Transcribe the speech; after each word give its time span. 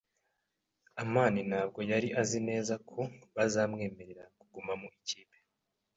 amani 1.03 1.39
ntabwo 1.49 1.79
yari 1.91 2.07
azi 2.21 2.39
neza 2.49 2.73
ko 2.89 2.99
bazamwemerera 3.35 4.23
kuguma 4.37 4.73
mu 4.81 4.87
ikipe. 4.99 5.37